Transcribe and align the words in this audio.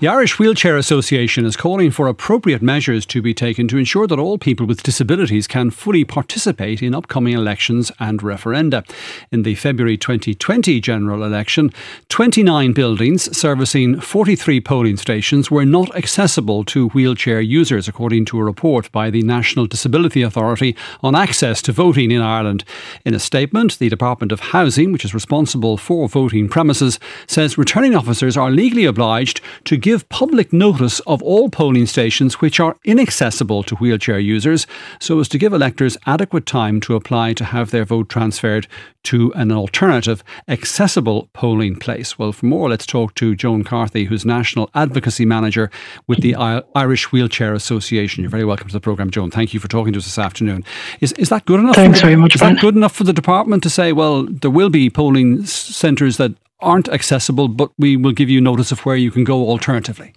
The 0.00 0.06
Irish 0.06 0.38
Wheelchair 0.38 0.76
Association 0.76 1.44
is 1.44 1.56
calling 1.56 1.90
for 1.90 2.06
appropriate 2.06 2.62
measures 2.62 3.04
to 3.06 3.20
be 3.20 3.34
taken 3.34 3.66
to 3.66 3.78
ensure 3.78 4.06
that 4.06 4.20
all 4.20 4.38
people 4.38 4.64
with 4.64 4.84
disabilities 4.84 5.48
can 5.48 5.72
fully 5.72 6.04
participate 6.04 6.84
in 6.84 6.94
upcoming 6.94 7.34
elections 7.34 7.90
and 7.98 8.20
referenda. 8.20 8.88
In 9.32 9.42
the 9.42 9.56
February 9.56 9.96
2020 9.96 10.80
general 10.80 11.24
election, 11.24 11.72
29 12.10 12.72
buildings 12.74 13.36
servicing 13.36 13.98
43 13.98 14.60
polling 14.60 14.96
stations 14.98 15.50
were 15.50 15.64
not 15.64 15.92
accessible 15.96 16.62
to 16.66 16.90
wheelchair 16.90 17.40
users, 17.40 17.88
according 17.88 18.24
to 18.26 18.38
a 18.38 18.44
report 18.44 18.92
by 18.92 19.10
the 19.10 19.22
National 19.22 19.66
Disability 19.66 20.22
Authority 20.22 20.76
on 21.02 21.16
access 21.16 21.60
to 21.62 21.72
voting 21.72 22.12
in 22.12 22.22
Ireland. 22.22 22.62
In 23.04 23.14
a 23.14 23.18
statement, 23.18 23.80
the 23.80 23.88
Department 23.88 24.30
of 24.30 24.38
Housing, 24.38 24.92
which 24.92 25.04
is 25.04 25.12
responsible 25.12 25.76
for 25.76 26.08
voting 26.08 26.48
premises, 26.48 27.00
says 27.26 27.58
returning 27.58 27.96
officers 27.96 28.36
are 28.36 28.52
legally 28.52 28.84
obliged 28.84 29.40
to 29.64 29.76
give 29.76 29.87
public 30.08 30.52
notice 30.52 31.00
of 31.00 31.22
all 31.22 31.48
polling 31.48 31.86
stations 31.86 32.40
which 32.40 32.60
are 32.60 32.76
inaccessible 32.84 33.62
to 33.62 33.74
wheelchair 33.76 34.18
users 34.18 34.66
so 34.98 35.20
as 35.20 35.28
to 35.28 35.38
give 35.38 35.52
electors 35.52 35.96
adequate 36.06 36.46
time 36.46 36.80
to 36.80 36.94
apply 36.94 37.32
to 37.34 37.44
have 37.44 37.70
their 37.70 37.84
vote 37.84 38.08
transferred 38.08 38.66
to 39.04 39.32
an 39.34 39.50
alternative 39.50 40.22
accessible 40.48 41.30
polling 41.32 41.76
place. 41.76 42.18
Well, 42.18 42.32
for 42.32 42.46
more, 42.46 42.68
let's 42.68 42.84
talk 42.84 43.14
to 43.14 43.34
Joan 43.34 43.64
Carthy, 43.64 44.04
who's 44.04 44.26
National 44.26 44.68
Advocacy 44.74 45.24
Manager 45.24 45.70
with 46.06 46.20
the 46.20 46.34
Irish 46.34 47.10
Wheelchair 47.10 47.54
Association. 47.54 48.22
You're 48.22 48.30
very 48.30 48.44
welcome 48.44 48.68
to 48.68 48.72
the 48.72 48.80
programme, 48.80 49.10
Joan. 49.10 49.30
Thank 49.30 49.54
you 49.54 49.60
for 49.60 49.68
talking 49.68 49.92
to 49.94 49.98
us 49.98 50.04
this 50.04 50.18
afternoon. 50.18 50.64
Is, 51.00 51.12
is 51.12 51.30
that 51.30 51.46
good 51.46 51.60
enough? 51.60 51.76
Thanks 51.76 52.00
very 52.00 52.16
much. 52.16 52.34
Is 52.34 52.40
that 52.40 52.60
good 52.60 52.76
enough 52.76 52.94
for 52.94 53.04
the 53.04 53.12
department 53.12 53.62
to 53.62 53.70
say, 53.70 53.92
well, 53.92 54.24
there 54.24 54.50
will 54.50 54.70
be 54.70 54.90
polling 54.90 55.46
centres 55.46 56.16
that 56.18 56.32
aren't 56.60 56.88
accessible, 56.88 57.48
but 57.48 57.70
we 57.78 57.96
will 57.96 58.12
give 58.12 58.28
you 58.28 58.40
notice 58.40 58.72
of 58.72 58.80
where 58.80 58.96
you 58.96 59.10
can 59.10 59.24
go 59.24 59.48
alternatively? 59.48 60.14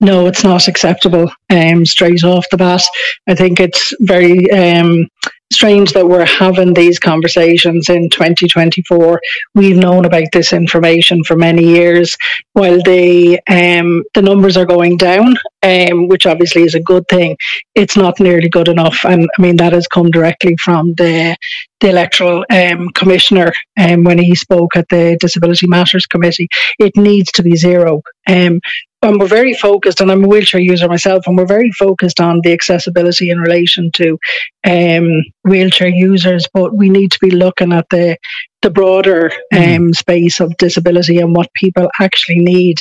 No, 0.00 0.26
it's 0.26 0.44
not 0.44 0.68
acceptable 0.68 1.30
um, 1.48 1.86
straight 1.86 2.22
off 2.22 2.44
the 2.50 2.58
bat. 2.58 2.82
I 3.28 3.34
think 3.34 3.60
it's 3.60 3.94
very 4.00 4.50
um, 4.50 5.08
strange 5.50 5.92
that 5.92 6.06
we're 6.06 6.26
having 6.26 6.74
these 6.74 6.98
conversations 6.98 7.88
in 7.88 8.10
2024. 8.10 9.20
We've 9.54 9.76
known 9.76 10.04
about 10.04 10.28
this 10.32 10.52
information 10.52 11.24
for 11.24 11.34
many 11.34 11.64
years, 11.64 12.14
while 12.52 12.82
the 12.82 13.40
um, 13.48 14.04
the 14.14 14.22
numbers 14.22 14.58
are 14.58 14.66
going 14.66 14.98
down, 14.98 15.36
um, 15.66 16.08
which 16.08 16.26
obviously 16.26 16.62
is 16.62 16.74
a 16.74 16.80
good 16.80 17.06
thing. 17.08 17.36
It's 17.74 17.96
not 17.96 18.20
nearly 18.20 18.48
good 18.48 18.68
enough, 18.68 18.98
and 19.04 19.28
I 19.36 19.42
mean 19.42 19.56
that 19.56 19.72
has 19.72 19.86
come 19.88 20.10
directly 20.10 20.56
from 20.64 20.94
the 20.94 21.36
the 21.80 21.90
electoral 21.90 22.44
um, 22.50 22.88
commissioner 22.90 23.52
um, 23.78 24.04
when 24.04 24.18
he 24.18 24.34
spoke 24.34 24.76
at 24.76 24.88
the 24.88 25.18
Disability 25.20 25.66
Matters 25.66 26.06
Committee. 26.06 26.48
It 26.78 26.96
needs 26.96 27.30
to 27.32 27.42
be 27.42 27.56
zero. 27.56 28.02
Um, 28.26 28.60
and 29.02 29.20
we're 29.20 29.26
very 29.26 29.54
focused, 29.54 30.00
and 30.00 30.10
I'm 30.10 30.24
a 30.24 30.28
wheelchair 30.28 30.60
user 30.60 30.88
myself, 30.88 31.26
and 31.26 31.36
we're 31.36 31.46
very 31.46 31.70
focused 31.72 32.20
on 32.20 32.40
the 32.42 32.52
accessibility 32.52 33.30
in 33.30 33.38
relation 33.38 33.90
to 33.92 34.18
um, 34.66 35.22
wheelchair 35.44 35.88
users. 35.88 36.48
But 36.52 36.74
we 36.74 36.88
need 36.88 37.12
to 37.12 37.18
be 37.20 37.30
looking 37.30 37.72
at 37.72 37.86
the 37.90 38.16
the 38.62 38.70
broader 38.70 39.30
mm-hmm. 39.52 39.56
um, 39.56 39.64
mm-hmm. 39.64 39.92
space 39.92 40.40
of 40.40 40.56
disability 40.56 41.18
and 41.18 41.36
what 41.36 41.52
people 41.54 41.88
actually 42.00 42.38
need 42.38 42.78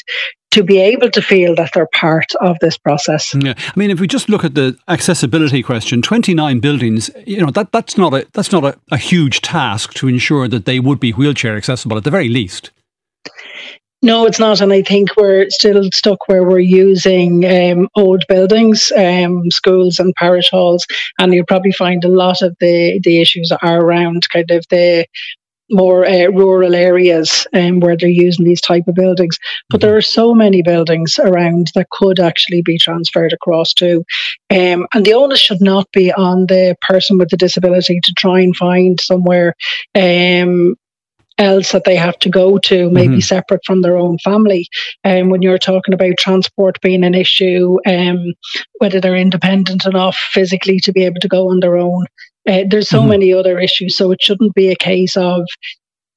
to 0.56 0.64
be 0.64 0.80
able 0.80 1.12
to 1.12 1.22
feel 1.22 1.54
that 1.56 1.72
they're 1.74 1.90
part 1.94 2.34
of 2.42 2.58
this 2.60 2.78
process. 2.78 3.34
Yeah, 3.36 3.54
I 3.58 3.80
mean, 3.80 3.92
if 3.92 4.00
we 4.00 4.08
just 4.08 4.30
look 4.30 4.44
at 4.44 4.56
the 4.56 4.78
accessibility 4.88 5.62
question, 5.62 6.02
twenty 6.02 6.34
nine 6.34 6.60
buildings, 6.60 7.10
you 7.28 7.42
know 7.42 7.52
that 7.52 7.72
that's 7.72 7.98
not 7.98 8.14
a 8.14 8.26
that's 8.34 8.52
not 8.52 8.64
a, 8.64 8.78
a 8.92 8.98
huge 8.98 9.42
task 9.42 9.94
to 9.96 10.08
ensure 10.08 10.48
that 10.48 10.66
they 10.66 10.80
would 10.80 11.00
be 11.00 11.12
wheelchair 11.12 11.56
accessible 11.56 11.98
at 11.98 12.04
the 12.04 12.12
very 12.12 12.30
least. 12.30 12.72
No, 14.02 14.28
it's 14.28 14.40
not. 14.40 14.62
And 14.62 14.72
I 14.72 14.84
think 14.84 15.18
we're 15.18 15.50
still 15.50 15.90
stuck 15.92 16.28
where 16.28 16.44
we're 16.44 16.60
using 16.60 17.44
um, 17.44 17.88
old 17.96 18.24
buildings, 18.30 18.92
um, 18.96 19.50
schools 19.50 20.00
and 20.00 20.14
parish 20.14 20.50
halls. 20.52 20.86
And 21.18 21.34
you'll 21.34 21.46
probably 21.48 21.72
find 21.72 22.04
a 22.04 22.10
lot 22.10 22.44
of 22.44 22.56
the, 22.60 23.00
the 23.04 23.20
issues 23.20 23.52
are 23.64 23.80
around 23.82 24.30
kind 24.30 24.52
of 24.52 24.64
the 24.70 25.08
more 25.70 26.06
uh, 26.06 26.28
rural 26.28 26.76
areas 26.76 27.48
um, 27.54 27.80
where 27.80 27.98
they're 27.98 28.10
using 28.10 28.46
these 28.46 28.62
type 28.62 28.88
of 28.88 28.96
buildings. 28.96 29.38
But 29.70 29.82
there 29.82 29.92
mm-hmm. 29.92 29.98
are 29.98 30.02
so 30.02 30.34
many 30.34 30.62
buildings 30.62 31.20
around 31.20 31.72
that 31.76 31.90
could 31.90 32.20
actually 32.20 32.62
be 32.62 32.78
transferred 32.78 33.34
across 33.34 33.74
to. 33.76 34.04
Um, 34.50 34.88
and 34.94 35.06
the 35.06 35.14
onus 35.14 35.40
should 35.40 35.62
not 35.62 35.92
be 35.92 36.12
on 36.14 36.48
the 36.48 36.76
person 36.82 37.18
with 37.18 37.30
the 37.30 37.38
disability 37.38 38.00
to 38.04 38.14
try 38.18 38.40
and 38.40 38.56
find 38.56 39.00
somewhere 39.00 39.56
um, 39.96 40.76
else 41.38 41.72
that 41.72 41.84
they 41.84 41.96
have 41.96 42.18
to 42.20 42.30
go 42.30 42.58
to, 42.60 42.90
maybe 42.90 43.16
mm-hmm. 43.16 43.20
separate 43.20 43.62
from 43.66 43.82
their 43.82 43.98
own 43.98 44.18
family. 44.20 44.68
And 45.04 45.24
um, 45.24 45.30
when 45.30 45.42
you're 45.42 45.58
talking 45.58 45.94
about 45.94 46.18
transport 46.18 46.80
being 46.82 47.04
an 47.04 47.14
issue, 47.14 47.78
um, 47.86 48.34
whether 48.80 49.02
they're 49.02 49.16
independent 49.16 49.86
enough 49.86 50.16
physically 50.16 50.80
to 50.80 50.92
be 50.92 51.04
able 51.04 51.20
to 51.20 51.28
go 51.28 51.50
on 51.50 51.60
their 51.60 51.78
own. 51.78 52.06
Uh, 52.48 52.64
there's 52.68 52.90
so 52.90 53.00
mm-hmm. 53.00 53.10
many 53.10 53.34
other 53.34 53.60
issues, 53.60 53.98
so 53.98 54.12
it 54.12 54.22
shouldn't 54.22 54.54
be 54.54 54.70
a 54.70 54.76
case 54.76 55.18
of 55.18 55.46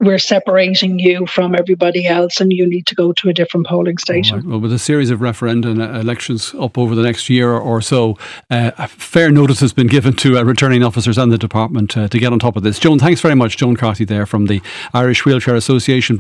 we're 0.01 0.19
separating 0.19 0.99
you 0.99 1.27
from 1.27 1.57
everybody 1.57 2.07
else 2.07 2.41
and 2.41 2.53
you 2.53 2.65
need 2.67 2.87
to 2.87 2.95
go 2.95 3.13
to 3.13 3.29
a 3.29 3.33
different 3.33 3.67
polling 3.67 3.99
station. 3.99 4.37
Right. 4.37 4.47
Well, 4.47 4.61
with 4.61 4.73
a 4.73 4.79
series 4.79 5.11
of 5.11 5.19
referenda 5.19 5.67
and 5.67 5.83
uh, 5.83 5.99
elections 5.99 6.55
up 6.59 6.79
over 6.79 6.95
the 6.95 7.03
next 7.03 7.29
year 7.29 7.51
or 7.53 7.81
so, 7.81 8.17
uh, 8.49 8.87
fair 8.87 9.31
notice 9.31 9.59
has 9.61 9.73
been 9.73 9.89
given 9.89 10.15
to 10.15 10.39
uh, 10.39 10.43
returning 10.45 10.85
officers 10.85 11.19
and 11.19 11.33
the 11.33 11.39
department 11.39 11.97
uh, 11.97 12.07
to 12.09 12.19
get 12.19 12.33
on 12.33 12.39
top 12.39 12.57
of 12.57 12.63
this. 12.63 12.79
Joan, 12.79 13.01
thanks 13.01 13.21
very 13.21 13.35
much. 13.35 13.57
Joan 13.57 13.77
Carthy 13.77 14.05
there 14.05 14.25
from 14.25 14.47
the 14.47 14.63
Irish 14.95 15.25
Wheelchair 15.25 15.57
Association. 15.57 16.17